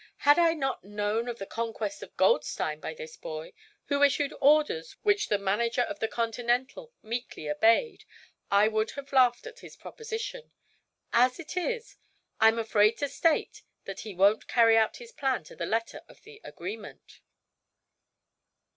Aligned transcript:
"Had 0.25 0.39
I 0.39 0.55
not 0.55 0.83
known 0.83 1.29
of 1.29 1.37
the 1.37 1.45
conquest 1.45 2.01
of 2.01 2.17
Goldstein 2.17 2.79
by 2.79 2.95
this 2.95 3.15
boy, 3.15 3.53
who 3.85 4.01
issued 4.01 4.33
orders 4.41 4.93
which 5.03 5.27
the 5.27 5.37
manager 5.37 5.83
of 5.83 5.99
the 5.99 6.07
Continental 6.07 6.91
meekly 7.03 7.47
obeyed, 7.47 8.03
I 8.49 8.67
would 8.67 8.89
have 8.97 9.13
laughed 9.13 9.45
at 9.45 9.59
his 9.59 9.75
proposition. 9.75 10.53
As 11.13 11.39
it 11.39 11.55
is, 11.55 11.97
I'm 12.39 12.57
afraid 12.57 12.97
to 12.97 13.07
state 13.09 13.61
that 13.85 13.99
he 13.99 14.15
won't 14.15 14.47
carry 14.47 14.75
out 14.75 14.97
his 14.97 15.11
plan 15.11 15.43
to 15.43 15.55
the 15.55 15.67
letter 15.67 16.01
of 16.09 16.23
the 16.23 16.41
agreement." 16.43 17.21